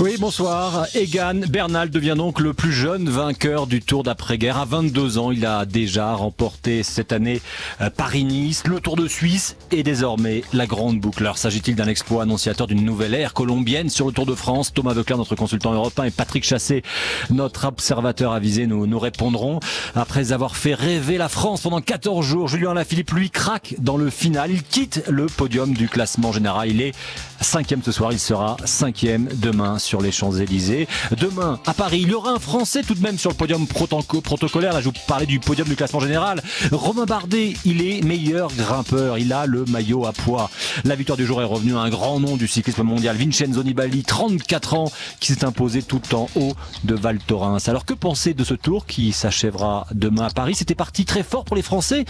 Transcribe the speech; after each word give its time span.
Oui, 0.00 0.16
bonsoir. 0.18 0.86
Egan 0.94 1.42
Bernal 1.46 1.90
devient 1.90 2.14
donc 2.16 2.40
le 2.40 2.54
plus 2.54 2.72
jeune 2.72 3.10
vainqueur 3.10 3.66
du 3.66 3.82
Tour 3.82 4.02
d'après-guerre. 4.02 4.56
À 4.56 4.64
22 4.64 5.18
ans, 5.18 5.30
il 5.30 5.44
a 5.44 5.66
déjà 5.66 6.14
remporté 6.14 6.82
cette 6.82 7.12
année 7.12 7.42
euh, 7.82 7.90
Paris-Nice, 7.90 8.62
le 8.66 8.80
Tour 8.80 8.96
de 8.96 9.06
Suisse 9.06 9.56
et 9.70 9.82
désormais 9.82 10.42
la 10.54 10.66
Grande 10.66 10.98
Boucle. 10.98 11.30
S'agit-il 11.34 11.74
d'un 11.74 11.86
exploit 11.86 12.22
annonciateur 12.22 12.66
d'une 12.66 12.82
nouvelle 12.82 13.12
ère 13.12 13.34
colombienne 13.34 13.90
sur 13.90 14.06
le 14.06 14.12
Tour 14.12 14.24
de 14.24 14.34
France? 14.34 14.72
Thomas 14.72 14.94
Veuclair, 14.94 15.18
notre 15.18 15.34
consultant 15.34 15.74
européen, 15.74 16.04
et 16.04 16.10
Patrick 16.10 16.44
Chassé, 16.44 16.82
notre 17.28 17.66
observateur 17.66 18.32
avisé, 18.32 18.66
nous, 18.66 18.86
nous 18.86 18.98
répondront. 18.98 19.60
Après 19.94 20.32
avoir 20.32 20.56
fait 20.56 20.72
rêver 20.72 21.18
la 21.18 21.28
France 21.28 21.60
pendant 21.60 21.82
14 21.82 22.24
jours, 22.24 22.48
Julien 22.48 22.72
Lafilippe, 22.72 23.10
lui, 23.10 23.28
craque 23.28 23.74
dans 23.78 23.98
le 23.98 24.08
final. 24.08 24.50
Il 24.50 24.62
quitte 24.62 25.02
le 25.10 25.26
podium 25.26 25.74
du 25.74 25.90
classement 25.90 26.32
général. 26.32 26.70
Il 26.70 26.80
est 26.80 26.94
cinquième 27.42 27.82
ce 27.82 27.92
soir. 27.92 28.12
Il 28.12 28.18
sera 28.18 28.56
cinquième 28.64 29.28
demain 29.34 29.78
les 29.98 30.12
Champs-Élysées. 30.12 30.86
Demain, 31.18 31.58
à 31.66 31.74
Paris, 31.74 32.00
il 32.02 32.10
y 32.10 32.14
aura 32.14 32.32
un 32.32 32.38
Français 32.38 32.82
tout 32.82 32.94
de 32.94 33.00
même 33.02 33.18
sur 33.18 33.30
le 33.30 33.36
podium 33.36 33.66
protocolaire. 33.66 34.72
Là, 34.72 34.80
je 34.80 34.86
vous 34.86 34.92
parlais 35.08 35.26
du 35.26 35.40
podium 35.40 35.66
du 35.66 35.76
classement 35.76 36.00
général. 36.00 36.42
Romain 36.70 37.06
Bardet, 37.06 37.54
il 37.64 37.84
est 37.84 38.04
meilleur 38.04 38.52
grimpeur. 38.52 39.18
Il 39.18 39.32
a 39.32 39.46
le 39.46 39.64
maillot 39.64 40.06
à 40.06 40.12
poids. 40.12 40.50
La 40.84 40.94
victoire 40.94 41.16
du 41.16 41.26
jour 41.26 41.42
est 41.42 41.46
revenue 41.46 41.76
à 41.76 41.80
un 41.80 41.88
grand 41.90 42.20
nom 42.20 42.36
du 42.36 42.46
cyclisme 42.46 42.82
mondial, 42.82 43.16
Vincenzo 43.16 43.62
Nibali, 43.62 44.04
34 44.04 44.74
ans, 44.74 44.92
qui 45.18 45.32
s'est 45.32 45.44
imposé 45.44 45.82
tout 45.82 46.14
en 46.14 46.28
haut 46.36 46.52
de 46.84 46.94
Val 46.94 47.18
Thorens. 47.18 47.68
Alors, 47.68 47.84
que 47.84 47.94
penser 47.94 48.34
de 48.34 48.44
ce 48.44 48.54
tour 48.54 48.86
qui 48.86 49.12
s'achèvera 49.12 49.86
demain 49.92 50.26
à 50.26 50.30
Paris? 50.30 50.54
C'était 50.54 50.74
parti 50.74 51.04
très 51.04 51.22
fort 51.22 51.44
pour 51.44 51.56
les 51.56 51.62
Français. 51.62 52.04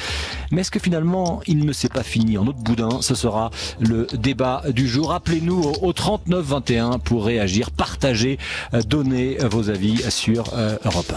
Mais 0.51 0.63
est-ce 0.63 0.71
que 0.71 0.81
finalement, 0.81 1.41
il 1.47 1.65
ne 1.65 1.73
s'est 1.73 1.89
pas 1.89 2.03
fini? 2.03 2.39
En 2.39 2.47
autre 2.47 2.59
boudin 2.59 3.01
Ce 3.01 3.15
sera 3.15 3.51
le 3.79 4.07
débat 4.13 4.63
du 4.71 4.89
jour. 4.89 5.13
Appelez-nous 5.13 5.73
au 5.83 5.93
39 5.93 6.45
21 6.45 6.99
pour 6.99 7.25
réagir 7.25 7.70
partagez, 7.77 8.39
euh, 8.75 8.83
donnez 8.83 9.39
vos 9.51 9.71
avis 9.71 10.11
sur 10.11 10.53
euh, 10.55 10.77
Europe 10.85 11.13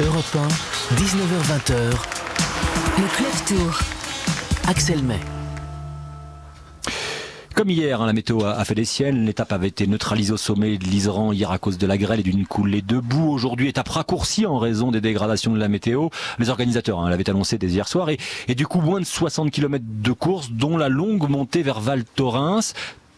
1. 0.00 0.04
Europe 0.04 0.36
1, 0.36 0.96
19h20. 0.96 1.72
Le 2.98 3.16
Club 3.16 3.46
Tour. 3.46 3.78
Axel 4.68 5.02
May. 5.02 5.20
Comme 7.54 7.68
hier, 7.68 8.00
hein, 8.00 8.06
la 8.06 8.12
météo 8.14 8.44
a, 8.44 8.64
fait 8.64 8.74
des 8.74 8.86
siennes. 8.86 9.26
L'étape 9.26 9.52
avait 9.52 9.68
été 9.68 9.86
neutralisée 9.86 10.32
au 10.32 10.36
sommet 10.36 10.78
de 10.78 10.84
l'Iseran 10.84 11.32
hier 11.32 11.50
à 11.50 11.58
cause 11.58 11.76
de 11.76 11.86
la 11.86 11.98
grêle 11.98 12.20
et 12.20 12.22
d'une 12.22 12.46
coulée 12.46 12.80
de 12.80 12.98
boue. 12.98 13.30
Aujourd'hui, 13.30 13.68
étape 13.68 13.90
raccourcie 13.90 14.46
en 14.46 14.58
raison 14.58 14.90
des 14.90 15.00
dégradations 15.00 15.52
de 15.52 15.58
la 15.58 15.68
météo. 15.68 16.08
Les 16.38 16.48
organisateurs 16.48 17.00
hein, 17.00 17.10
l'avaient 17.10 17.28
annoncé 17.28 17.58
dès 17.58 17.68
hier 17.68 17.88
soir. 17.88 18.08
Et, 18.08 18.18
et, 18.48 18.54
du 18.54 18.66
coup, 18.66 18.80
moins 18.80 19.00
de 19.00 19.04
60 19.04 19.50
km 19.50 19.84
de 19.86 20.12
course, 20.12 20.50
dont 20.50 20.78
la 20.78 20.88
longue 20.88 21.28
montée 21.28 21.62
vers 21.62 21.80
Val 21.80 22.04
Thorens. 22.04 22.72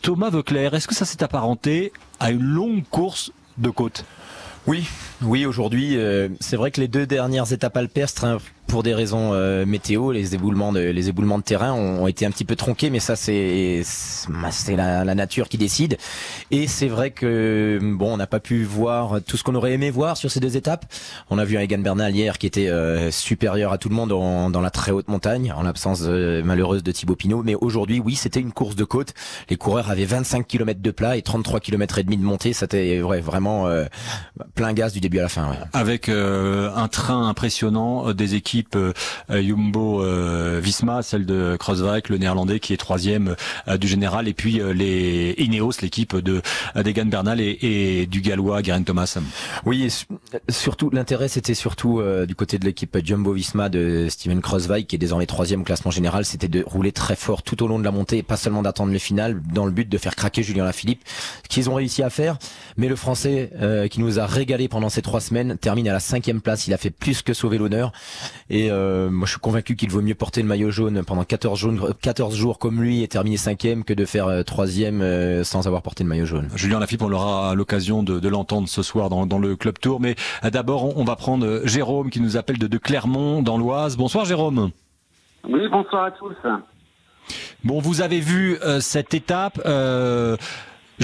Thomas 0.04 0.28
Veuclair, 0.28 0.74
est-ce 0.74 0.86
que 0.86 0.94
ça 0.94 1.06
s'est 1.06 1.22
apparenté 1.22 1.90
à 2.20 2.30
une 2.30 2.42
longue 2.42 2.82
course 2.90 3.32
de 3.56 3.70
côte? 3.70 4.04
Oui, 4.66 4.86
oui, 5.22 5.46
aujourd'hui, 5.46 5.96
euh, 5.96 6.28
c'est 6.40 6.56
vrai 6.56 6.70
que 6.70 6.82
les 6.82 6.88
deux 6.88 7.06
dernières 7.06 7.54
étapes 7.54 7.74
alpestres, 7.78 8.26
hein, 8.26 8.36
pour 8.66 8.82
des 8.82 8.94
raisons 8.94 9.30
euh, 9.32 9.66
météo, 9.66 10.12
les 10.12 10.34
éboulements 10.34 10.72
de 10.72 10.80
les 10.80 11.08
éboulements 11.08 11.38
de 11.38 11.42
terrain 11.44 11.72
ont, 11.72 12.06
été 12.06 12.26
un 12.26 12.30
petit 12.30 12.44
peu 12.44 12.56
tronqués, 12.56 12.90
mais 12.90 13.00
ça 13.00 13.16
c'est 13.16 13.82
c'est 13.84 14.76
la, 14.76 15.04
la, 15.04 15.14
nature 15.14 15.48
qui 15.48 15.58
décide. 15.58 15.96
Et 16.50 16.66
c'est 16.66 16.88
vrai 16.88 17.10
que 17.10 17.78
bon, 17.82 18.14
on 18.14 18.16
n'a 18.16 18.26
pas 18.26 18.40
pu 18.40 18.64
voir 18.64 19.22
tout 19.22 19.36
ce 19.36 19.44
qu'on 19.44 19.54
aurait 19.54 19.72
aimé 19.72 19.90
voir 19.90 20.16
sur 20.16 20.30
ces 20.30 20.40
deux 20.40 20.56
étapes. 20.56 20.86
On 21.30 21.38
a 21.38 21.44
vu 21.44 21.56
un 21.56 21.60
Egan 21.60 21.78
Bernal 21.78 22.14
hier 22.14 22.38
qui 22.38 22.46
était 22.46 22.68
euh, 22.68 23.10
supérieur 23.10 23.72
à 23.72 23.78
tout 23.78 23.88
le 23.88 23.94
monde 23.94 24.10
dans 24.10 24.60
la 24.60 24.70
très 24.70 24.90
haute 24.92 25.08
montagne, 25.08 25.52
en 25.56 25.62
l'absence 25.62 26.02
euh, 26.02 26.42
malheureuse 26.42 26.82
de 26.82 26.92
Thibaut 26.92 27.16
Pinot. 27.16 27.42
Mais 27.42 27.54
aujourd'hui, 27.54 28.00
oui, 28.00 28.14
c'était 28.14 28.40
une 28.40 28.52
course 28.52 28.76
de 28.76 28.84
côte. 28.84 29.14
Les 29.50 29.56
coureurs 29.56 29.90
avaient 29.90 30.04
25 30.04 30.46
km 30.46 30.80
de 30.80 30.90
plat 30.90 31.16
et 31.16 31.22
33 31.22 31.60
km 31.60 31.98
et 31.98 32.04
demi 32.04 32.16
de 32.16 32.24
montée. 32.24 32.52
C'était 32.52 33.02
ouais, 33.02 33.20
vraiment 33.20 33.68
plein 34.54 34.72
gaz 34.72 34.92
du 34.92 35.00
début 35.00 35.18
à 35.18 35.22
la 35.22 35.28
fin. 35.28 35.50
Ouais. 35.50 35.56
Avec 35.72 36.08
un 36.08 36.88
train 36.88 37.28
impressionnant 37.28 38.12
des 38.12 38.34
équipes 38.34 38.63
euh, 38.76 38.92
Jumbo 39.30 40.02
euh, 40.02 40.60
Visma, 40.62 41.02
celle 41.02 41.26
de 41.26 41.56
Crosswijk, 41.58 42.08
le 42.08 42.18
néerlandais 42.18 42.60
qui 42.60 42.72
est 42.72 42.76
troisième 42.76 43.36
euh, 43.68 43.76
du 43.76 43.88
général, 43.88 44.28
et 44.28 44.34
puis 44.34 44.60
les 44.74 45.34
Ineos, 45.38 45.72
l'équipe 45.82 46.16
de 46.16 46.42
d'Egan 46.76 47.06
Bernal 47.06 47.40
et, 47.40 48.06
du 48.06 48.20
gallois 48.20 48.62
Thomas. 48.84 49.18
Oui, 49.64 49.88
surtout 50.48 50.90
l'intérêt 50.90 51.28
c'était 51.28 51.54
surtout 51.54 52.02
du 52.26 52.34
côté 52.34 52.58
de 52.58 52.64
l'équipe 52.64 52.96
Jumbo 53.04 53.32
Visma 53.32 53.68
de 53.68 54.08
Steven 54.08 54.40
Crosswijk 54.40 54.86
qui 54.86 54.96
est 54.96 54.98
désormais 54.98 55.26
troisième 55.26 55.62
au 55.62 55.64
classement 55.64 55.90
général, 55.90 56.24
c'était 56.24 56.48
de 56.48 56.62
rouler 56.66 56.92
très 56.92 57.16
fort 57.16 57.42
tout 57.42 57.62
au 57.62 57.68
long 57.68 57.78
de 57.78 57.84
la 57.84 57.90
montée 57.90 58.18
et 58.18 58.22
pas 58.22 58.36
seulement 58.36 58.62
d'attendre 58.62 58.92
le 58.92 58.98
final 58.98 59.40
dans 59.52 59.66
le 59.66 59.72
but 59.72 59.88
de 59.88 59.98
faire 59.98 60.14
craquer 60.14 60.42
Julien 60.42 60.64
Lafilippe, 60.64 61.02
qu'ils 61.48 61.70
ont 61.70 61.74
réussi 61.74 62.02
à 62.02 62.10
faire. 62.10 62.38
Mais 62.76 62.88
le 62.88 62.96
Français 62.96 63.50
qui 63.90 64.00
nous 64.00 64.18
a 64.18 64.26
régalé 64.26 64.68
pendant 64.68 64.88
ces 64.88 65.02
trois 65.02 65.20
semaines 65.20 65.56
termine 65.58 65.88
à 65.88 65.92
la 65.92 66.00
cinquième 66.00 66.40
place. 66.40 66.66
Il 66.66 66.74
a 66.74 66.78
fait 66.78 66.90
plus 66.90 67.22
que 67.22 67.34
sauver 67.34 67.58
l'honneur 67.58 67.92
et 68.50 68.70
euh, 68.70 69.08
moi, 69.10 69.26
je 69.26 69.32
suis 69.32 69.40
convaincu 69.40 69.74
qu'il 69.74 69.90
vaut 69.90 70.02
mieux 70.02 70.14
porter 70.14 70.42
le 70.42 70.48
maillot 70.48 70.70
jaune 70.70 71.02
pendant 71.04 71.24
14 71.24 71.58
jours, 71.58 71.88
14 72.00 72.34
jours 72.34 72.58
comme 72.58 72.82
lui 72.82 73.02
et 73.02 73.08
terminer 73.08 73.38
cinquième 73.38 73.84
que 73.84 73.94
de 73.94 74.04
faire 74.04 74.26
euh, 74.26 74.42
troisième 74.42 75.00
euh, 75.00 75.44
sans 75.44 75.66
avoir 75.66 75.80
porté 75.82 76.04
le 76.04 76.10
maillot 76.10 76.26
jaune. 76.26 76.48
Julien 76.54 76.78
Lafitte, 76.78 77.02
on 77.02 77.10
aura 77.10 77.54
l'occasion 77.54 78.02
de, 78.02 78.20
de 78.20 78.28
l'entendre 78.28 78.68
ce 78.68 78.82
soir 78.82 79.08
dans, 79.08 79.24
dans, 79.24 79.38
le 79.38 79.56
club 79.56 79.78
tour. 79.78 80.00
Mais 80.00 80.14
d'abord, 80.42 80.96
on, 80.96 81.04
va 81.04 81.16
prendre 81.16 81.62
Jérôme 81.64 82.10
qui 82.10 82.20
nous 82.20 82.36
appelle 82.36 82.58
de, 82.58 82.66
de 82.66 82.78
Clermont 82.78 83.42
dans 83.42 83.56
l'Oise. 83.56 83.96
Bonsoir 83.96 84.24
Jérôme. 84.26 84.70
Oui, 85.48 85.68
bonsoir 85.70 86.04
à 86.04 86.10
tous. 86.10 86.34
Bon, 87.64 87.80
vous 87.80 88.02
avez 88.02 88.20
vu 88.20 88.58
cette 88.80 89.14
étape. 89.14 89.60
Euh, 89.64 90.36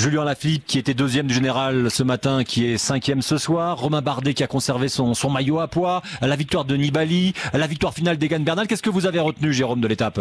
Julien 0.00 0.25
Lafilippe 0.25 0.65
qui 0.65 0.78
était 0.78 0.94
deuxième 0.94 1.27
du 1.27 1.34
général 1.34 1.91
ce 1.91 2.03
matin, 2.03 2.43
qui 2.43 2.66
est 2.66 2.78
cinquième 2.78 3.21
ce 3.21 3.37
soir. 3.37 3.77
Romain 3.77 4.00
Bardet 4.00 4.33
qui 4.33 4.43
a 4.43 4.47
conservé 4.47 4.88
son, 4.88 5.12
maillot 5.31 5.61
à 5.61 5.69
poids. 5.69 6.00
La 6.22 6.37
victoire 6.37 6.65
de 6.65 6.75
Nibali, 6.75 7.34
la 7.53 7.66
victoire 7.66 7.93
finale 7.93 8.16
d'Egan 8.16 8.41
Bernal. 8.41 8.66
Qu'est-ce 8.66 8.83
que 8.83 8.89
vous 8.89 9.05
avez 9.05 9.21
retenu, 9.21 9.53
Jérôme, 9.53 9.83
de 9.83 9.89
l'étape 9.89 10.19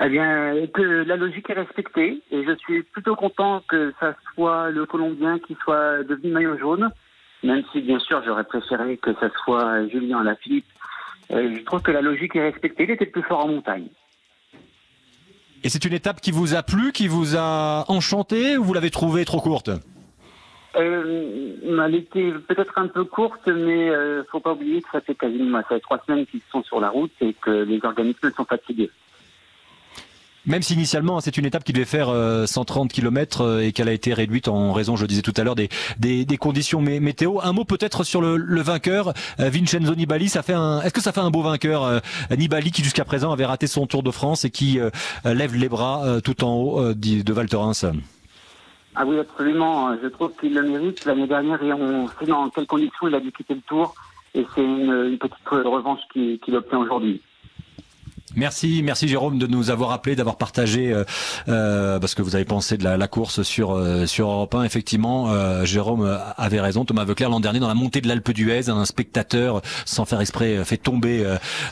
eh 0.00 0.08
bien, 0.08 0.54
que 0.74 0.82
la 0.82 1.16
logique 1.16 1.50
est 1.50 1.54
respectée 1.54 2.20
et 2.30 2.44
je 2.44 2.54
suis 2.56 2.82
plutôt 2.82 3.16
content 3.16 3.62
que 3.68 3.92
ça 3.98 4.14
soit 4.34 4.70
le 4.70 4.86
Colombien 4.86 5.38
qui 5.40 5.56
soit 5.62 6.04
devenu 6.04 6.30
maillot 6.30 6.58
jaune, 6.58 6.90
même 7.42 7.62
si 7.72 7.80
bien 7.80 7.98
sûr 7.98 8.22
j'aurais 8.24 8.44
préféré 8.44 8.96
que 8.96 9.12
ça 9.14 9.28
soit 9.44 9.88
Julien 9.88 10.22
Lafilippe. 10.22 10.66
je 11.30 11.64
trouve 11.64 11.82
que 11.82 11.90
la 11.90 12.00
logique 12.00 12.36
est 12.36 12.42
respectée. 12.42 12.84
Il 12.84 12.90
était 12.90 13.06
plus 13.06 13.22
fort 13.22 13.44
en 13.44 13.48
montagne. 13.48 13.88
Et 15.64 15.68
c'est 15.68 15.84
une 15.84 15.92
étape 15.92 16.20
qui 16.20 16.30
vous 16.30 16.54
a 16.54 16.62
plu, 16.62 16.92
qui 16.92 17.08
vous 17.08 17.36
a 17.36 17.84
enchanté 17.88 18.56
ou 18.56 18.64
vous 18.64 18.74
l'avez 18.74 18.90
trouvée 18.90 19.24
trop 19.24 19.40
courte? 19.40 19.70
Euh, 20.76 21.54
elle 21.84 21.94
était 21.94 22.32
peut-être 22.46 22.78
un 22.78 22.86
peu 22.86 23.04
courte, 23.04 23.48
mais 23.48 23.88
euh, 23.88 24.22
faut 24.30 24.38
pas 24.38 24.52
oublier 24.52 24.82
que 24.82 24.88
ça 24.92 25.00
fait 25.00 25.14
quasiment 25.14 25.62
trois 25.82 26.00
semaines 26.06 26.26
qu'ils 26.26 26.42
sont 26.52 26.62
sur 26.62 26.80
la 26.80 26.90
route 26.90 27.10
et 27.20 27.34
que 27.34 27.50
les 27.50 27.80
organismes 27.82 28.30
sont 28.36 28.44
fatigués. 28.44 28.90
Même 30.48 30.62
si 30.62 30.72
initialement 30.72 31.20
c'est 31.20 31.36
une 31.36 31.44
étape 31.44 31.62
qui 31.62 31.74
devait 31.74 31.84
faire 31.84 32.08
130 32.46 32.86
euh, 32.86 32.88
km 32.88 33.42
euh, 33.42 33.60
et 33.60 33.72
qu'elle 33.72 33.88
a 33.88 33.92
été 33.92 34.14
réduite 34.14 34.48
en 34.48 34.72
raison, 34.72 34.96
je 34.96 35.04
disais 35.04 35.20
tout 35.20 35.34
à 35.36 35.44
l'heure, 35.44 35.54
des, 35.54 35.68
des, 35.98 36.24
des, 36.24 36.36
conditions 36.38 36.80
météo. 36.80 37.38
Un 37.42 37.52
mot 37.52 37.64
peut-être 37.64 38.02
sur 38.02 38.22
le, 38.22 38.36
le, 38.36 38.62
vainqueur, 38.62 39.12
euh, 39.40 39.50
Vincenzo 39.50 39.94
Nibali. 39.94 40.30
Ça 40.30 40.42
fait 40.42 40.54
un, 40.54 40.80
est-ce 40.80 40.94
que 40.94 41.02
ça 41.02 41.12
fait 41.12 41.20
un 41.20 41.30
beau 41.30 41.42
vainqueur, 41.42 42.00
Nibali, 42.30 42.70
qui 42.70 42.82
jusqu'à 42.82 43.04
présent 43.04 43.30
avait 43.30 43.44
raté 43.44 43.66
son 43.66 43.86
Tour 43.86 44.02
de 44.02 44.10
France 44.10 44.46
et 44.46 44.50
qui 44.50 44.78
lève 45.24 45.54
les 45.54 45.68
bras 45.68 46.20
tout 46.22 46.44
en 46.44 46.54
haut 46.54 46.94
de 46.94 47.32
Val 47.32 47.48
Thorens? 47.48 47.84
Ah 48.94 49.04
oui, 49.06 49.18
absolument. 49.18 49.94
Je 50.02 50.08
trouve 50.08 50.32
qu'il 50.40 50.54
le 50.54 50.62
mérite. 50.62 51.04
L'année 51.04 51.26
dernière, 51.26 51.62
et 51.62 51.72
on 51.72 52.08
sait 52.08 52.26
dans 52.26 52.48
quelles 52.48 52.66
conditions 52.66 53.08
il 53.08 53.14
a 53.14 53.20
dû 53.20 53.32
quitter 53.32 53.54
le 53.54 53.60
Tour. 53.60 53.94
Et 54.34 54.46
c'est 54.54 54.62
une, 54.62 54.92
une, 54.92 55.18
petite 55.18 55.48
revanche 55.48 56.00
qu'il 56.12 56.56
obtient 56.56 56.78
aujourd'hui. 56.78 57.20
Merci, 58.36 58.82
merci 58.82 59.08
Jérôme 59.08 59.38
de 59.38 59.46
nous 59.46 59.70
avoir 59.70 59.92
appelé, 59.92 60.14
d'avoir 60.16 60.36
partagé 60.36 60.92
euh, 60.92 61.04
euh, 61.48 61.98
parce 61.98 62.14
que 62.14 62.22
vous 62.22 62.34
avez 62.34 62.44
pensé 62.44 62.76
de 62.76 62.84
la, 62.84 63.08
course 63.08 63.42
sur 63.42 63.72
euh, 63.72 64.06
sur 64.06 64.28
Europe 64.28 64.54
1. 64.54 64.64
Effectivement, 64.64 65.30
euh, 65.30 65.64
Jérôme 65.64 66.18
avait 66.36 66.60
raison. 66.60 66.84
Thomas 66.84 67.04
Veuclair 67.04 67.30
l'an 67.30 67.40
dernier 67.40 67.58
dans 67.58 67.68
la 67.68 67.74
montée 67.74 68.00
de 68.00 68.08
l'Alpe 68.08 68.32
d'Huez, 68.32 68.68
un 68.68 68.84
spectateur 68.84 69.62
sans 69.84 70.04
faire 70.04 70.20
exprès 70.20 70.64
fait 70.64 70.76
tomber 70.76 71.24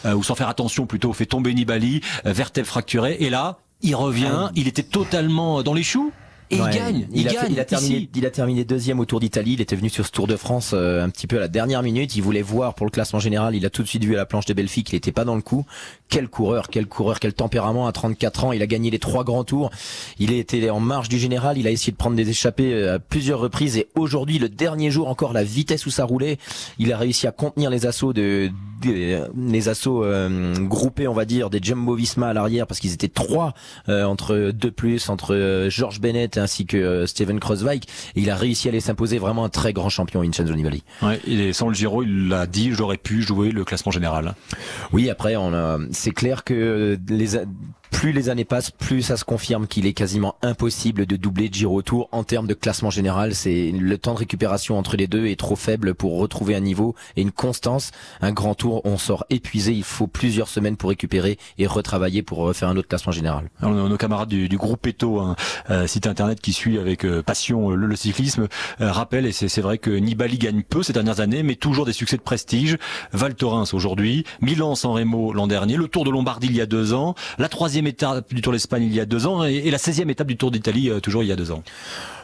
ou 0.05 0.23
sans 0.23 0.35
faire 0.35 0.49
attention 0.49 0.87
plutôt 0.87 1.13
fait 1.13 1.27
tomber 1.27 1.55
Nibali, 1.55 2.01
vertèbre 2.25 2.67
fracturée. 2.67 3.17
Et 3.21 3.31
là, 3.31 3.59
il 3.83 3.95
revient. 3.95 4.51
Il 4.55 4.69
était 4.69 4.83
totalement 4.83 5.63
dans 5.63 5.75
les 5.75 5.83
choux. 5.83 6.13
Et 6.51 6.57
il 6.57 6.63
gagne, 6.71 7.07
il, 7.13 7.29
a 7.29 7.33
gagne. 7.33 7.53
il 7.53 7.61
a 7.61 7.65
terminé, 7.65 8.09
il 8.15 8.27
a 8.27 8.31
terminé 8.31 8.65
deuxième 8.65 9.01
au 9.01 9.05
Tour 9.05 9.21
d'Italie. 9.21 9.55
Il 9.55 9.61
était 9.61 9.77
venu 9.77 9.89
sur 9.89 10.07
ce 10.07 10.11
Tour 10.11 10.27
de 10.27 10.37
France 10.37 10.73
euh, 10.75 11.03
un 11.03 11.09
petit 11.11 11.27
peu 11.27 11.37
à 11.37 11.41
la 11.41 11.49
dernière 11.49 11.83
minute. 11.83 12.15
Il 12.17 12.23
voulait 12.23 12.43
voir 12.43 12.75
pour 12.75 12.87
le 12.87 12.91
classement 12.91 13.19
général. 13.19 13.55
Il 13.55 13.67
a 13.67 13.71
tout 13.71 13.83
de 13.83 13.89
suite 13.89 14.05
vu 14.05 14.15
à 14.15 14.19
la 14.19 14.27
planche 14.27 14.47
belles 14.47 14.69
filles 14.69 14.85
qu'il 14.85 14.97
n'était 14.97 15.13
pas 15.13 15.25
dans 15.25 15.35
le 15.35 15.43
coup. 15.43 15.67
Quel 16.09 16.29
coureur, 16.29 16.69
quel 16.69 16.87
coureur, 16.87 17.21
quel 17.21 17.33
tempérament 17.33 17.87
à 17.87 17.93
34 17.93 18.45
ans. 18.45 18.53
Il 18.53 18.63
a 18.63 18.67
gagné 18.67 18.91
les 18.91 18.99
trois 18.99 19.25
grands 19.25 19.45
tours. 19.45 19.71
Il 20.19 20.33
était 20.33 20.71
en 20.71 20.81
marge 20.81 21.09
du 21.09 21.19
général. 21.19 21.59
Il 21.59 21.67
a 21.67 21.71
essayé 21.71 21.93
de 21.93 21.97
prendre 21.97 22.17
des 22.17 22.29
échappées 22.29 22.73
euh, 22.73 22.95
à 22.95 22.99
plusieurs 22.99 23.41
reprises. 23.41 23.77
Et 23.77 23.89
aujourd'hui, 23.95 24.39
le 24.39 24.49
dernier 24.49 24.91
jour 24.91 25.09
encore, 25.09 25.33
la 25.33 25.45
vitesse 25.45 25.87
où 25.87 25.91
ça 25.91 26.05
roulait, 26.05 26.39
il 26.79 26.93
a 26.93 26.99
réussi 26.99 27.27
à 27.27 27.33
contenir 27.33 27.71
les 27.71 27.87
assauts 27.87 28.13
de, 28.13 28.51
les 28.87 29.69
assauts 29.69 30.05
euh, 30.05 30.55
groupés, 30.59 31.09
on 31.09 31.15
va 31.15 31.25
dire, 31.25 31.51
des 31.51 31.61
Jumbo 31.63 31.95
Visma 31.95 32.29
à 32.29 32.33
l'arrière 32.33 32.67
parce 32.67 32.81
qu'ils 32.81 32.93
étaient 32.93 33.09
trois 33.09 33.55
entre 33.89 34.51
deux 34.53 34.71
plus 34.71 35.09
entre 35.09 35.67
George 35.69 36.01
Bennett 36.01 36.39
ainsi 36.39 36.67
que 36.67 37.07
Steven 37.07 37.41
Kreuzweig. 37.41 37.85
Et 38.15 38.21
il 38.21 38.31
a 38.31 38.37
réussi 38.37 38.69
à 38.69 38.73
les 38.73 38.81
s'imposer 38.81 39.19
vraiment 39.19 39.45
un 39.45 39.49
très 39.49 39.73
grand 39.73 39.89
champion 39.89 40.21
Vincenzo 40.21 40.55
Nibali. 40.55 40.83
Ouais, 41.03 41.21
et 41.27 41.53
sans 41.53 41.69
le 41.69 41.75
Giro, 41.75 42.03
il 42.03 42.29
l'a 42.29 42.47
dit, 42.47 42.73
j'aurais 42.73 42.97
pu 42.97 43.23
jouer 43.23 43.51
le 43.51 43.65
classement 43.65 43.93
général. 43.93 44.35
Oui, 44.93 45.11
après, 45.11 45.37
on 45.37 45.55
a, 45.55 45.79
c'est 45.93 46.11
clair 46.11 46.45
que 46.45 46.99
les, 47.09 47.37
plus 48.07 48.13
les 48.13 48.29
années 48.29 48.45
passent, 48.45 48.71
plus 48.71 49.03
ça 49.03 49.17
se 49.17 49.25
confirme 49.25 49.67
qu'il 49.67 49.85
est 49.85 49.93
quasiment 49.93 50.37
impossible 50.41 51.07
de 51.07 51.17
doubler 51.17 51.49
Giro 51.51 51.83
Tour 51.83 52.09
en 52.13 52.23
termes 52.23 52.47
de 52.47 52.55
classement 52.55 52.89
général. 52.89 53.35
C'est 53.35 53.73
le 53.73 53.99
temps 53.99 54.15
de 54.15 54.21
récupération 54.21 54.79
entre 54.79 54.97
les 54.97 55.09
deux 55.09 55.27
est 55.27 55.35
trop 55.35 55.57
faible 55.57 55.93
pour 55.93 56.17
retrouver 56.17 56.55
un 56.55 56.61
niveau 56.61 56.95
et 57.17 57.23
une 57.23 57.33
constance. 57.33 57.91
Un 58.21 58.31
grand 58.31 58.55
tour, 58.55 58.81
on 58.85 58.97
sort 58.97 59.27
épuisé. 59.29 59.73
Il 59.73 59.83
faut 59.83 60.07
plusieurs 60.07 60.47
semaines 60.47 60.77
pour 60.77 60.91
récupérer 60.91 61.37
et 61.59 61.67
retravailler 61.67 62.23
pour 62.23 62.39
refaire 62.39 62.69
un 62.69 62.77
autre 62.77 62.87
classement 62.87 63.11
général. 63.11 63.51
Alors, 63.61 63.75
nos 63.75 63.97
camarades 63.97 64.29
du, 64.29 64.49
du 64.49 64.57
groupe 64.57 64.87
Eto, 64.87 65.19
un 65.19 65.35
euh, 65.71 65.89
site 65.89 66.07
internet 66.07 66.41
qui 66.41 66.53
suit 66.53 66.79
avec 66.79 67.05
euh, 67.05 67.25
passion 67.25 67.71
le, 67.71 67.89
le 67.89 67.97
cyclisme, 67.97 68.47
euh, 68.81 68.93
rappelle 68.93 69.27
et 69.27 69.33
c'est 69.33 69.61
vrai 69.61 69.79
que 69.79 69.91
Nibali 69.91 70.39
gagne 70.39 70.63
peu 70.63 70.85
ces 70.85 70.93
dernières 70.93 71.19
années, 71.19 71.43
mais 71.43 71.57
toujours 71.57 71.87
des 71.87 71.93
succès 71.93 72.17
de 72.17 72.23
prestige. 72.23 72.79
Val 73.13 73.35
Thorens 73.35 73.75
aujourd'hui, 73.75 74.23
Milan 74.41 74.77
San 74.77 74.93
Remo 74.93 75.33
l'an 75.33 75.49
dernier, 75.49 75.77
le 75.77 75.89
Tour 75.89 76.05
de 76.05 76.11
Lombardie 76.11 76.47
il 76.47 76.55
y 76.55 76.61
a 76.61 76.67
deux 76.67 76.93
ans, 76.93 77.17
la 77.39 77.49
troisième 77.49 77.89
étape 77.89 77.96
du 78.31 78.41
Tour 78.41 78.53
d'Espagne 78.53 78.85
il 78.85 78.95
y 78.95 79.01
a 79.01 79.07
deux 79.07 79.27
ans 79.27 79.45
et, 79.45 79.71
la 79.71 79.79
16e 79.79 80.09
étape 80.11 80.27
du 80.27 80.37
Tour 80.37 80.51
d'Italie 80.51 80.91
euh, 80.91 81.01
toujours 81.01 81.23
il 81.23 81.27
y 81.27 81.33
a 81.33 81.37
deux 81.37 81.51
ans. 81.51 81.63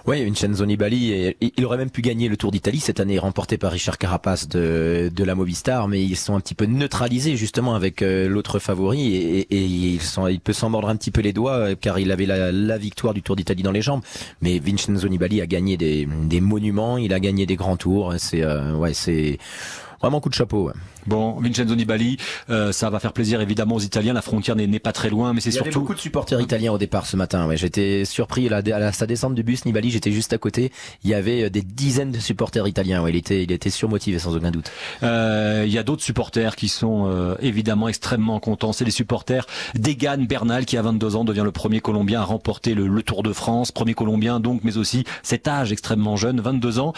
Oui, 0.05 0.25
Vincenzo 0.25 0.67
Nibali, 0.67 1.13
et, 1.13 1.37
il 1.41 1.65
aurait 1.65 1.77
même 1.77 1.91
pu 1.91 2.03
gagner 2.03 2.29
le 2.29 2.37
Tour 2.37 2.51
d'Italie 2.51 2.81
cette 2.81 2.99
année, 2.99 3.21
remporté 3.21 3.57
par 3.57 3.71
Richard 3.71 3.99
Carapace 3.99 4.49
de, 4.49 5.13
de 5.15 5.25
la 5.25 5.37
Movistar, 5.37 5.87
mais 5.87 6.03
ils 6.03 6.17
sont 6.17 6.35
un 6.35 6.41
petit 6.41 6.57
peu 6.57 6.67
neutralisés 6.67 7.37
justement 7.37 7.77
avec 7.77 8.03
euh, 8.03 8.29
l'autre 8.29 8.59
favori 8.59 9.15
et, 9.15 9.41
et, 9.41 9.65
ils 9.65 10.03
sont, 10.03 10.27
il 10.27 10.41
peut 10.41 10.53
s'en 10.53 10.71
mordre 10.71 10.89
un 10.89 10.97
petit 10.97 11.13
peu 11.13 11.21
les 11.21 11.33
doigts 11.33 11.57
euh, 11.57 11.75
car 11.81 12.01
il 12.01 12.11
avait 12.11 12.27
la, 12.27 12.51
la 12.51 12.79
victoire 12.79 13.15
du 13.15 13.23
Tour 13.23 13.37
d'Italie 13.37 13.63
dans 13.63 13.71
les 13.71 13.83
jambes. 13.83 14.03
Mais 14.41 14.59
Vincenzo 14.59 15.09
Nibali 15.09 15.41
a 15.41 15.47
gagné 15.47 15.77
des, 15.77 16.09
des 16.25 16.41
monuments, 16.41 16.99
il 16.99 17.15
a 17.15 17.21
gagné 17.21 17.47
des 17.47 17.57
grands 17.57 17.77
tours. 17.77 18.15
C'est 18.19 18.45
ouais, 18.45 18.93
c'est 18.93 19.39
vraiment 20.01 20.21
coup 20.21 20.29
de 20.29 20.35
chapeau. 20.35 20.71
Bon, 21.07 21.41
Vincenzo 21.41 21.75
Nibali, 21.75 22.17
euh, 22.51 22.73
ça 22.73 22.91
va 22.91 23.01
faire 23.01 23.13
plaisir 23.13 23.41
évidemment 23.41 23.77
aux 23.77 23.81
Italiens. 23.81 24.13
La 24.13 24.23
frontière 24.23 24.57
n'est 24.57 24.79
pas 24.79 24.93
très 24.93 25.11
loin, 25.11 25.33
mais 25.33 25.41
c'est 25.41 25.51
surtout. 25.51 25.69
Il 25.69 25.73
y 25.73 25.75
avait 25.75 25.81
beaucoup 25.81 25.95
de 25.95 26.01
supporters 26.01 26.41
italiens 26.41 26.73
au 26.73 26.79
départ 26.79 27.07
ce 27.07 27.17
matin. 27.17 27.47
Ouais, 27.47 27.57
j'étais 27.57 28.05
surpris 28.05 28.49
à, 28.49 28.61
la, 28.61 28.77
à 28.77 28.93
sa 28.93 29.07
descente 29.07 29.35
du 29.35 29.43
bus 29.43 29.65
Nibali. 29.65 29.91
J'étais 29.91 30.13
juste 30.13 30.33
à 30.33 30.39
côté. 30.39 30.71
Il 31.05 31.11
y 31.11 31.15
avait 31.15 31.45
euh, 31.45 31.51
des 31.51 31.63
dizaines 31.63 32.13
de 32.13 32.19
supporters 32.19 32.67
italiens. 32.67 33.03
Ouais, 33.03 33.11
il 33.11 33.17
était, 33.17 33.43
il 33.43 33.53
était 33.53 33.71
surmotivé 33.71 34.19
sans 34.19 34.37
aucun 34.37 34.51
doute. 34.51 34.71
Euh, 35.03 35.65
il 35.67 35.73
y 35.73 35.79
a 35.79 35.83
d'autres 35.83 36.03
supporters 36.03 36.57
qui 36.57 36.69
sont 36.69 37.07
euh, 37.07 37.35
évidemment 37.41 37.89
extrêmement 37.89 38.39
contents. 38.39 38.73
C'est 38.73 38.85
les 38.85 38.91
supporters 38.91 39.47
d'Egan 39.75 40.19
Bernal 40.29 40.65
qui 40.65 40.77
à 40.77 40.83
22 40.83 41.17
ans 41.17 41.25
devient 41.25 41.43
le 41.45 41.53
premier 41.53 41.81
Colombien 41.81 42.21
à 42.21 42.25
remporter 42.25 42.75
le, 42.75 42.87
le, 42.87 43.03
Tour 43.03 43.25
de 43.25 43.33
France. 43.33 43.73
Premier 43.73 43.95
Colombien 43.95 44.39
donc, 44.39 44.61
mais 44.63 44.77
aussi 44.77 45.05
cet 45.25 45.49
âge 45.49 45.73
extrêmement 45.73 46.17
jeune, 46.17 46.41
22 46.41 46.79
ans. 46.79 46.93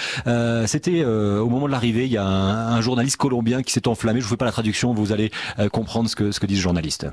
C'était 0.67 1.05
au 1.05 1.49
moment 1.49 1.67
de 1.67 1.73
l'arrivée, 1.73 2.05
il 2.05 2.13
y 2.13 2.19
a 2.19 2.25
un, 2.25 2.75
un 2.75 2.81
journaliste 2.83 3.17
colombien 3.17 3.63
qui 3.63 3.73
s'est 3.73 3.89
enflammé. 3.95 4.21
Je 4.21 4.25
vous 4.25 4.31
fais 4.31 4.37
pas 4.37 4.45
la 4.45 4.53
traduction 4.53 4.93
vous 4.93 5.13
allez 5.13 5.31
euh, 5.59 5.69
comprendre 5.69 6.11
ce 6.11 6.17
que, 6.17 6.33
ce 6.33 6.41
que 6.41 6.47
dit 6.47 6.57
ce 6.57 6.63
journaliste. 6.63 7.07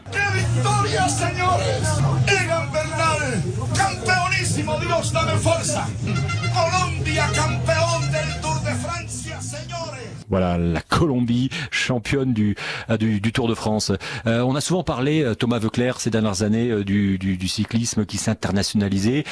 Voilà, 10.31 10.57
la 10.57 10.81
Colombie, 10.81 11.49
championne 11.71 12.33
du, 12.33 12.55
euh, 12.89 12.95
du, 12.95 13.19
du 13.19 13.33
Tour 13.33 13.49
de 13.49 13.53
France. 13.53 13.91
Euh, 14.25 14.41
on 14.41 14.55
a 14.55 14.61
souvent 14.61 14.81
parlé, 14.83 15.23
euh, 15.23 15.35
Thomas 15.35 15.59
Veuclair, 15.59 15.99
ces 15.99 16.09
dernières 16.09 16.41
années, 16.41 16.83
du, 16.85 17.17
du, 17.17 17.35
du, 17.35 17.47
cyclisme 17.49 18.05
qui 18.05 18.17
s'internationalisait. 18.17 19.25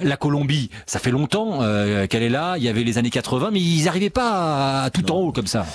La 0.00 0.16
Colombie, 0.16 0.70
ça 0.86 1.00
fait 1.00 1.10
longtemps 1.10 1.58
euh, 1.62 2.06
qu'elle 2.06 2.22
est 2.22 2.28
là. 2.28 2.54
Il 2.56 2.62
y 2.62 2.68
avait 2.68 2.84
les 2.84 2.98
années 2.98 3.10
80, 3.10 3.50
mais 3.52 3.60
ils 3.60 3.84
n'arrivaient 3.84 4.10
pas 4.10 4.84
à, 4.84 4.90
tout 4.90 5.10
en 5.10 5.16
haut 5.16 5.32
comme 5.32 5.46
ça. 5.46 5.66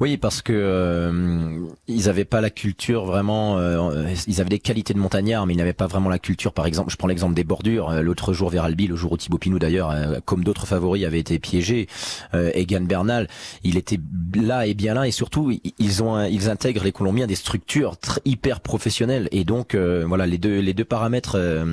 Oui, 0.00 0.16
parce 0.16 0.42
que 0.42 0.52
euh, 0.52 1.66
ils 1.86 2.06
n'avaient 2.06 2.24
pas 2.24 2.40
la 2.40 2.50
culture 2.50 3.04
vraiment. 3.04 3.58
Euh, 3.58 4.08
ils 4.26 4.40
avaient 4.40 4.50
des 4.50 4.58
qualités 4.58 4.94
de 4.94 4.98
montagnards, 4.98 5.46
mais 5.46 5.54
ils 5.54 5.58
n'avaient 5.58 5.72
pas 5.72 5.86
vraiment 5.86 6.08
la 6.08 6.18
culture. 6.18 6.52
Par 6.52 6.66
exemple, 6.66 6.90
je 6.90 6.96
prends 6.96 7.06
l'exemple 7.08 7.34
des 7.34 7.44
bordures. 7.44 7.92
L'autre 8.02 8.32
jour 8.32 8.50
vers 8.50 8.64
Albi, 8.64 8.88
le 8.88 8.96
jour 8.96 9.12
où 9.12 9.16
Thibaut 9.16 9.38
Pinot 9.38 9.60
d'ailleurs, 9.60 9.94
comme 10.24 10.42
d'autres 10.42 10.66
favoris, 10.66 11.04
avait 11.04 11.20
été 11.20 11.38
piégé. 11.38 11.86
Egan 12.32 12.82
Bernal, 12.82 13.28
il 13.62 13.76
était 13.76 13.98
là 14.34 14.66
et 14.66 14.74
bien 14.74 14.94
là 14.94 15.06
et 15.06 15.10
surtout 15.10 15.52
ils 15.78 16.02
ont 16.02 16.22
ils 16.24 16.48
intègrent 16.48 16.84
les 16.84 16.92
Colombiens 16.92 17.26
des 17.26 17.34
structures 17.34 17.96
hyper 18.24 18.60
professionnelles. 18.60 19.28
Et 19.32 19.44
donc 19.44 19.74
euh, 19.74 20.04
voilà 20.06 20.26
les 20.26 20.38
deux 20.38 20.60
les 20.60 20.74
deux 20.74 20.84
paramètres 20.84 21.36
euh, 21.36 21.64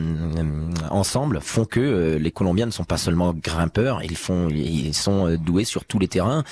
ensemble 0.89 1.39
font 1.41 1.65
que 1.65 1.79
euh, 1.79 2.19
les 2.19 2.31
Colombiens 2.31 2.65
ne 2.65 2.71
sont 2.71 2.83
pas 2.83 2.97
seulement 2.97 3.33
grimpeurs 3.33 4.03
ils 4.03 4.17
font 4.17 4.49
ils 4.49 4.93
sont 4.93 5.35
doués 5.35 5.63
sur 5.63 5.85
tous 5.85 5.99
les 5.99 6.07
terrains. 6.07 6.43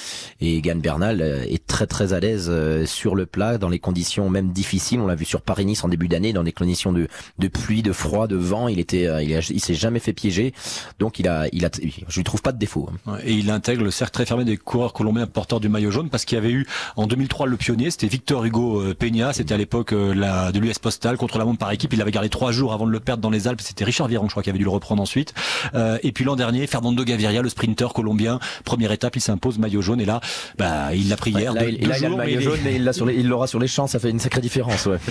Et 0.42 0.62
Gan 0.62 0.78
Bernal 0.78 1.22
est 1.22 1.66
très 1.66 1.88
très 1.88 2.14
à 2.14 2.20
l'aise 2.20 2.52
sur 2.86 3.16
le 3.16 3.26
plat 3.26 3.58
dans 3.58 3.70
les 3.70 3.80
conditions 3.80 4.30
même 4.30 4.52
difficiles. 4.52 5.00
On 5.00 5.08
l'a 5.08 5.16
vu 5.16 5.26
sur 5.26 5.42
Paris-Nice 5.42 5.84
en 5.84 5.90
début 5.90 6.08
d'année 6.08 6.34
dans 6.34 6.44
des 6.44 6.52
conditions 6.52 6.92
de 6.94 7.08
de 7.38 7.48
pluie 7.48 7.84
de 7.84 7.92
froid 7.92 8.28
de 8.28 8.36
vent. 8.36 8.68
Il 8.68 8.80
était 8.80 9.08
il, 9.24 9.32
il 9.32 9.60
s'est 9.60 9.74
jamais 9.74 10.00
fait 10.00 10.14
piéger. 10.14 10.54
Donc 11.00 11.20
il 11.20 11.28
a 11.28 11.48
il 11.52 11.66
a 11.66 11.70
je 12.08 12.16
lui 12.16 12.24
trouve 12.24 12.42
pas 12.42 12.52
de 12.52 12.58
défaut 12.58 12.90
hein. 13.08 13.18
et 13.24 13.34
il 13.34 13.50
intègre 13.52 13.84
le 13.84 13.92
cercle 13.92 14.14
très 14.14 14.26
fermé 14.26 14.46
des 14.46 14.58
coureurs 14.58 14.94
colombiens 14.94 15.28
porteurs 15.28 15.60
du 15.60 15.70
maillot 15.70 15.89
jaune 15.92 16.10
parce 16.10 16.26
qu'il 16.26 16.36
y 16.36 16.40
avait 16.40 16.52
eu 16.52 16.66
en 16.96 17.08
2003 17.08 17.48
le 17.48 17.58
pionnier, 17.58 17.92
c'était 17.92 18.08
Victor 18.08 18.46
Hugo 18.46 18.82
euh, 18.82 18.94
Peña, 18.94 19.34
c'était 19.34 19.54
à 19.54 19.58
l'époque 19.58 19.94
euh, 19.94 20.14
la, 20.14 20.52
de 20.52 20.60
l'US 20.60 20.80
Postal 20.80 21.18
contre 21.18 21.38
la 21.38 21.46
montre 21.46 21.60
par 21.60 21.72
équipe, 21.72 21.94
il 21.94 22.02
avait 22.02 22.12
gardé 22.12 22.30
trois 22.30 22.52
jours 22.52 22.74
avant 22.74 22.86
de 22.86 22.92
le 22.92 23.00
perdre 23.00 23.22
dans 23.22 23.30
les 23.30 23.48
Alpes, 23.48 23.62
c'était 23.62 23.84
Richard 23.84 24.08
Viron 24.08 24.26
je 24.26 24.32
crois 24.32 24.44
qui 24.44 24.50
avait 24.50 24.60
dû 24.60 24.64
le 24.64 24.70
reprendre 24.70 25.02
ensuite. 25.02 25.34
Euh, 25.76 25.98
et 26.04 26.12
puis 26.12 26.26
l'an 26.26 26.36
dernier, 26.36 26.68
Fernando 26.68 27.04
Gaviria, 27.04 27.42
le 27.42 27.50
sprinter 27.50 27.94
colombien, 27.94 28.40
première 28.64 28.92
étape, 28.92 29.16
il 29.16 29.22
s'impose 29.22 29.60
maillot 29.60 29.82
jaune 29.82 30.02
et 30.02 30.06
là, 30.06 30.22
bah, 30.58 30.94
il 30.94 31.10
l'a 31.10 31.18
pris 31.18 31.32
hier. 31.32 31.54
il, 31.54 31.92
a 31.92 32.00
le 32.00 32.16
maillot 32.16 32.42
jaune, 32.42 32.60
mais 32.64 32.76
il 32.76 33.28
l'aura 33.28 33.48
sur 33.48 33.60
les 33.60 33.68
champs, 33.68 33.88
ça 33.88 34.00
fait 34.00 34.10
une 34.10 34.20
sacrée 34.20 34.42
différence. 34.42 34.86
Ouais. 34.86 34.98